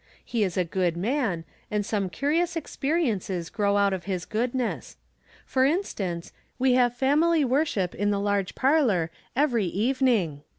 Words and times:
He 0.25 0.43
is 0.43 0.57
a 0.57 0.65
good 0.65 0.97
man, 0.97 1.45
and 1.69 1.85
some 1.85 2.09
curious 2.09 2.55
experiences 2.55 3.51
grow 3.51 3.77
out 3.77 3.93
of 3.93 4.05
his 4.05 4.25
goodness. 4.25 4.97
For 5.45 5.63
instance, 5.63 6.33
we 6.57 6.73
have 6.73 6.95
family 6.95 7.45
worship 7.45 7.93
in 7.93 8.09
the 8.09 8.19
large 8.19 8.55
parlor 8.55 9.11
every 9.35 9.67
evening. 9.67 10.41